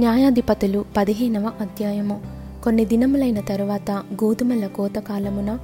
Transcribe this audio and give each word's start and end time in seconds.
న్యాయాధిపతులు 0.00 0.84
పదిహేనవ 0.96 1.52
అధ్యాయము. 1.60 2.20
కొన్ని 2.64 2.84
దినములైన 2.84 3.40
తరువాత 3.40 3.90
గోధుమల 3.90 4.66
కోతకాలమున 4.66 5.58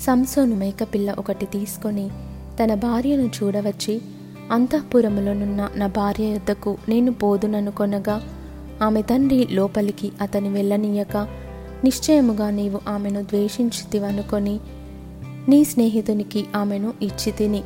సంసోను 0.00 0.56
మేకపిల్ల 0.56 1.14
ఒకటి 1.18 1.46
తీసుకొని 1.46 2.10
తన 2.60 2.74
భార్యను 2.74 3.26
చూడవచ్చి 3.26 4.00
అంతఃపురములోనున్న 4.52 5.68
నా 5.76 5.86
భార్య 5.86 6.24
యొద్దకు 6.24 6.78
నేను 6.88 7.12
పోదుననుకొనగా 7.12 8.22
ఆమె 8.82 9.02
తండ్రి 9.02 9.48
లోపలికి 9.50 10.12
అతని 10.20 10.48
వెళ్ళనీయక 10.48 11.16
నిశ్చయముగా 11.84 12.50
నీవు 12.50 12.80
ఆమెను 12.88 13.22
ద్వేషించితివనుకొని 13.22 14.60
నీ 15.48 15.64
స్నేహితునికి 15.64 16.46
ఆమెను 16.54 16.92
ఇచ్చి 17.02 17.32
తిని 17.32 17.62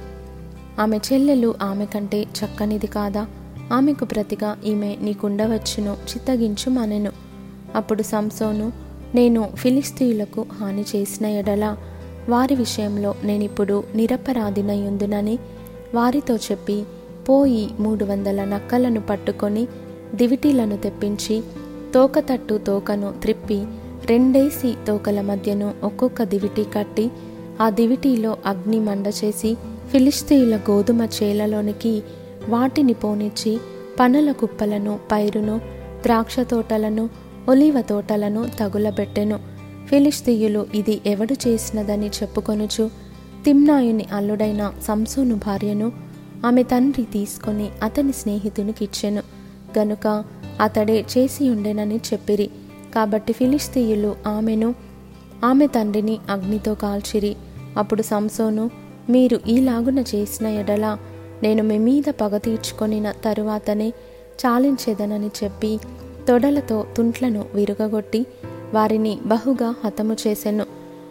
ఆమె 0.79 0.97
చెల్లెలు 0.97 1.55
ఆమె 1.63 1.85
కంటే 1.85 2.23
చక్కనిది 2.23 2.87
కాదా? 2.87 3.27
ఆమెకు 3.71 4.05
ప్రతిగా 4.05 4.51
ఈమె 4.65 4.91
నీకుండవచ్చును 5.03 5.93
చిత్తగించు 6.09 6.71
మనెను 6.71 7.13
అప్పుడు 7.77 8.03
సంసోను 8.03 8.67
నేను 9.15 9.43
ఫిలిస్తీయులకు 9.55 10.43
హాని 10.53 10.85
చేసిన 10.93 11.27
ఎడల 11.37 11.65
వారి 12.29 12.55
విషయంలో 12.55 13.15
నేనిప్పుడు 13.25 13.77
నిరపరాధినయుందునని 13.95 15.37
వారితో 15.95 16.35
చెప్పి 16.45 16.77
పోయి 17.29 17.65
మూడు 17.81 18.05
వందల 18.05 18.41
నక్కలను 18.45 19.01
పట్టుకొని 19.01 19.63
దివిటీలను 20.15 20.77
తెప్పించి 20.77 21.37
తోకతట్టు 21.95 22.55
తోకను 22.67 23.09
త్రిప్పి 23.23 23.59
రెండేసి 24.11 24.71
తోకల 24.87 25.21
మధ్యను 25.21 25.69
ఒక్కొక్క 25.85 26.23
దివిటి 26.23 26.65
కట్టి 26.75 27.07
ఆ 27.61 27.69
దివిటీలో 27.71 28.37
అగ్ని 28.47 28.81
మండ 28.81 29.07
చేసి 29.25 29.51
ఫిలిస్తీయుల 29.93 30.57
గోధుమ 30.71 31.03
చేలలోనికి 31.17 31.95
వాటిని 32.49 32.93
పోనిచ్చి 32.93 33.59
పనుల 34.01 34.33
కుప్పలను 34.33 34.99
పైరును 35.13 35.61
ద్రాక్ష 36.03 36.41
తోటలను 36.41 37.09
ఒలివ 37.49 37.81
తోటలను 37.81 38.47
తగులబెట్టెను. 38.61 39.39
ఫిలిస్తీయులు 39.87 40.67
ఇది 40.75 41.01
ఎవడు 41.07 41.49
చేసినదని 41.49 42.07
చెప్పుకొనుచు 42.07 42.91
తిమ్నాయుని 43.45 44.07
అల్లుడైన 44.13 44.73
సంసోను 44.83 45.35
భార్యను 45.35 45.93
ఆమె 46.47 46.63
తండ్రి 46.63 47.05
తీసుకొని 47.05 47.71
అతని 47.83 48.13
స్నేహితునికిచ్చెను. 48.13 49.23
గనుక 49.79 50.25
అతడే 50.61 51.05
చేసి 51.19 51.51
ఉండెనని 51.51 51.97
చెప్పిరి. 51.97 52.51
కాబట్టి 52.95 53.33
ఫిలిస్తీయులు 53.33 54.17
ఆమెను 54.27 54.75
ఆమె 55.45 55.67
తండ్రిని 55.67 56.19
అగ్నితో 56.31 56.75
కాల్చిరి. 56.75 57.37
అప్పుడు 57.77 58.03
సంసోను 58.03 58.71
మీరు 59.11 59.41
ఈలాగున 59.49 59.99
చేసిన 59.99 60.47
ఎడల 60.47 60.99
నేను 61.45 61.63
మీ 61.63 61.79
మీద 61.79 62.11
పగ 62.11 62.37
తీర్చుకొనిన 62.37 63.13
తరువాతనే 63.13 63.89
చాలించేదనని 64.39 65.31
చెప్పి 65.45 65.79
తొడలతో 66.29 66.87
తుంట్లను 66.97 67.45
విరుగగొట్టి 67.55 68.27
వారిని 68.75 69.19
బహుగా 69.27 69.75
హతము 69.85 70.17
చేసెను. 70.27 70.67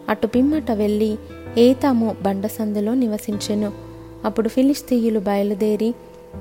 అటు 0.08 0.26
పిమ్మట 0.26 0.70
వెళ్ళి 0.70 1.16
ఏతాము 1.58 2.16
బండసందులో 2.22 2.94
నివసించెను. 2.94 3.72
అప్పుడు 4.24 4.48
ఫిలిస్తీయులు 4.48 5.20
బయలుదేరి 5.20 5.94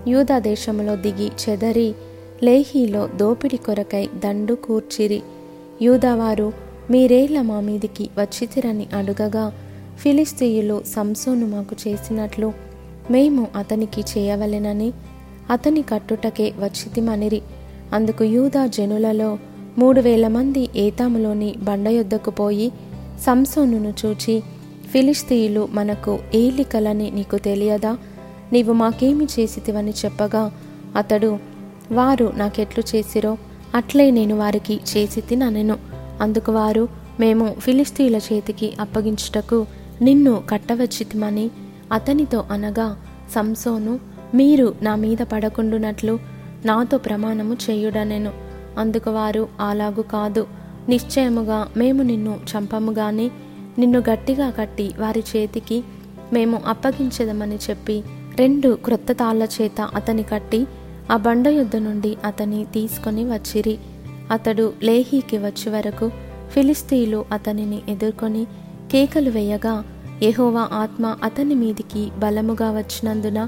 యూదా 0.08 0.39
దేశంలో 0.39 0.95
దిగి 0.95 1.31
చెదరి 1.49 1.95
లేహీలో 2.44 3.08
దోపిడి 3.08 3.58
కొరకై 3.58 4.09
దండు 4.23 4.53
కూర్చిరి. 4.53 5.21
యూదావారు 5.81 6.53
మీరేళ్ళ 6.91 7.41
మా 7.41 7.59
మీదికి 7.59 8.09
వచ్చితిరని 8.17 8.88
అడుగగా 8.95 9.53
ఫిలిస్తీయులు 9.99 10.83
సంసోను 10.95 11.47
మాకు 11.47 11.75
చేసినట్లు 11.88 12.72
మేము 13.11 13.47
అతనికి 13.55 14.01
చేయవలెనని 14.01 14.93
అతని 15.49 15.81
కట్టుటకే 15.81 16.53
వచ్చితిమనిరి. 16.59 17.41
అందుకు 17.93 18.23
యూదా 18.23 18.67
జనులలో 18.67 19.37
మూడు 19.77 20.01
వేల 20.01 20.27
మంది 20.27 20.69
ఏతాములోని 20.75 21.55
బండ 21.63 21.87
యొద్దకు 21.87 22.31
పోయి 22.31 22.71
సంసోనును 23.21 23.93
చూచి 24.05 24.43
ఫిలిస్తీయులు 24.91 25.67
మనకు 25.71 26.19
ఏలికలని 26.33 27.11
నీకు 27.11 27.37
తెలియదా? 27.37 27.97
నీవు 28.53 28.73
మాకేమి 28.73 29.25
చేసితివని 29.25 29.92
చెప్పగా 29.92 30.52
అతడు 30.95 31.37
వారు 31.92 32.31
నాకెట్లు 32.36 32.83
చేసిరో 32.95 33.37
అట్లే 33.75 34.11
నేను 34.11 34.37
వారికి 34.37 34.80
చేసి 34.97 35.21
తిననెను 35.21 35.77
అందుకు 36.21 36.52
వారు 36.52 36.87
మేము 37.19 37.55
ఫిలిస్తీయుల 37.59 38.15
చేతికి 38.15 38.73
అప్పగించుటకు 38.80 39.65
నిన్ను 40.02 40.43
కట్టవచ్చితిమని 40.49 41.49
అతనితో 41.93 42.45
అనగా 42.52 42.98
సంసోను 43.36 43.99
మీరు 44.33 44.76
నా 44.81 44.95
మీద 44.95 45.17
పడకుండునట్లు 45.17 46.20
నాతో 46.65 46.98
ప్రమాణము 46.98 47.54
చేయుడనెను. 47.54 48.31
అందుకు 48.77 49.09
వారు 49.11 49.48
అలాగు 49.59 50.02
కాదు. 50.02 50.48
నిశ్చయముగా 50.89 51.67
మేము 51.77 52.04
నిన్ను 52.04 52.39
చంపముగాని 52.52 53.31
నిన్ను 53.80 53.99
గట్టిగా 53.99 54.49
కట్టి 54.49 54.93
వారి 54.99 55.23
చేతికి 55.36 55.83
మేము 56.33 56.61
అప్పగించదమని 56.67 57.55
చెప్పి 57.55 58.04
రెండు 58.39 58.77
క్రొత్త 58.86 59.11
తాళ్ళ 59.11 59.43
చేత 59.43 59.81
అతని 59.81 60.23
కట్టి 60.23 60.67
ఆ 61.11 61.17
బండ 61.17 61.48
యుద్ధ 61.48 61.75
నుండి 61.75 62.17
అతని 62.25 62.65
తీసుకొని 62.65 63.25
వచ్చిరి. 63.25 63.77
అతడు 64.31 64.73
లేహీకి 64.83 65.37
వచ్చే 65.37 65.71
వరకు 65.71 66.11
ఫిలిస్తీన్లు 66.52 67.25
అతనిని 67.31 67.81
ఎదుర్కొని 67.89 68.45
కేకలు 68.92 69.30
వేయగా 69.30 69.83
యహోవా 70.23 70.70
ఆత్మ 70.73 71.17
అతని 71.23 71.56
మీదికి 71.56 72.11
బలముగా 72.20 72.72
వచ్చినందున 72.72 73.48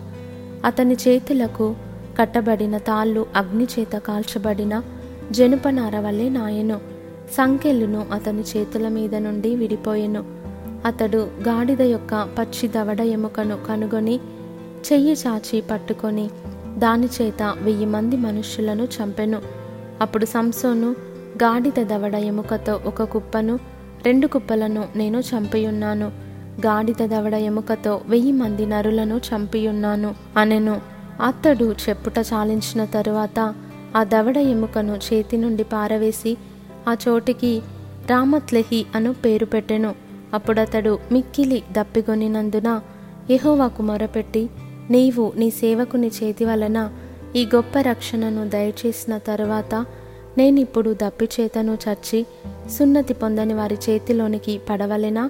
అతని 0.66 0.97
చేతులకు 1.08 1.75
కట్టబడిన 2.19 2.78
తాళ్ళు 2.78 3.25
అగ్నిచేత 3.36 3.97
కాల్చబడిన 3.97 4.81
జనుపనార 5.31 6.00
వల్లే 6.00 6.30
నాయను. 6.30 6.80
సంకెళ్ళును 7.38 8.06
అతని 8.12 8.41
చేతుల 8.41 8.88
మీద 8.88 9.16
నుండి 9.16 9.56
విడిపోయెను. 9.56 10.24
అతడు 10.86 11.18
గాడిద 11.18 11.81
యొక్క 11.81 12.30
పచ్చి 12.40 12.68
దవడ 12.68 13.02
ఎముకను 13.02 13.57
కనుగొని 13.68 14.19
చెయ్యి 14.94 15.13
చాచి 15.28 15.62
పట్టుకొని 15.62 16.30
దాని 16.78 17.07
చేత 17.22 17.56
వెయ్యి 17.62 17.86
మంది 17.86 18.18
మనుష్యులను 18.18 18.84
చంపెను. 18.84 19.42
అప్పుడు 20.02 20.25
సంసోను 20.25 20.92
గాడిద 21.44 21.84
దవడ 21.84 22.16
ఎముకతో 22.16 22.81
ఒక 22.86 23.03
కుప్పను 23.03 23.59
రెండు 24.06 24.28
కుప్పలను 24.28 24.86
నేను 24.96 25.19
చంపియున్నాను. 25.19 26.25
గాడిద 26.61 27.05
దవడ 27.05 27.33
ఎముకతో 27.33 28.01
వెయ్యి 28.07 28.31
మంది 28.31 28.66
నరులను 28.66 29.17
చంపియున్నాను 29.17 30.16
అనెను. 30.38 30.81
అతడు 31.21 31.75
చెప్పుట 31.89 32.13
చాలించిన 32.33 32.85
తరువాత 32.85 33.53
ఆ 33.95 34.03
దవడ 34.03 34.38
ఎముకను 34.38 34.99
చేతి 35.13 35.38
నుండి 35.38 35.63
పారవేసి 35.63 36.38
ఆ 36.88 36.95
చోటికి 37.07 37.61
రామత్లెహి 38.09 38.85
అను 38.95 39.13
పేరు 39.13 39.45
పెట్టెను. 39.45 39.95
అప్పుడతడు 40.33 40.99
మిక్కిలి 41.11 41.63
దప్పిగొనినందున 41.71 42.81
ఎహోవాకు 43.29 43.81
మొరపెట్టి 43.83 44.49
నీవు 44.89 45.33
నీ 45.35 45.49
సేవకుని 45.49 46.11
చేతి 46.23 46.45
వలన 46.45 46.91
ఈ 47.35 47.45
గొప్ప 47.55 47.79
రక్షణను 47.79 48.49
దయచేసిన 48.49 49.17
తరువాత 49.17 49.85
నేనిప్పుడు 50.38 50.94
దప్పిచేతను 50.94 51.77
చచ్చి 51.89 52.25
సున్నతి 52.71 53.13
పొందని 53.13 53.53
వారి 53.53 53.77
చేతిలోనికి 53.89 54.61
పడవలెనా? 54.69 55.29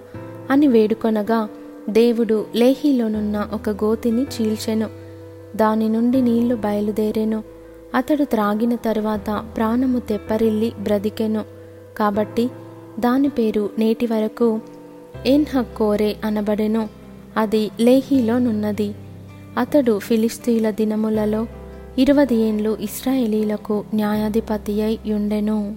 అని 0.52 0.68
వేడుకొనగా 0.68 1.50
దేవుడు 1.90 2.46
లేహీలోనున్న 2.56 3.50
ఒక 3.54 3.70
గోతిని 3.70 4.22
చీల్చెను. 4.22 4.90
దాని 5.56 5.90
నుండి 5.90 6.22
నీళ్ళు 6.22 6.56
బయలుదేరెను. 6.56 7.44
అతడు 7.96 8.24
త్రాగిన 8.24 8.76
తరువాత 8.76 9.46
ప్రాణము 9.58 10.00
తెప్పరిల్లి 10.00 10.74
బ్రతికెను. 10.80 11.46
కాబట్టి 11.98 12.50
దాని 13.00 13.30
పేరు 13.30 13.70
నేటి 13.80 14.06
వరకు 14.06 14.60
కోరే 15.78 16.16
అనబడెను. 16.24 16.90
అది 17.38 17.72
లేహీలోనున్నది. 17.80 18.96
అతడు 19.58 20.00
ఫిలిస్తీల 20.00 20.70
దినములలో 20.70 21.46
ఇరవది 21.98 22.36
ఏండ్లు 22.36 22.78
ఇస్రాయేలీలకు 22.82 23.84
న్యాయాధిపతి 23.94 24.82
అయి 24.82 25.14
ఉండెను 25.14 25.76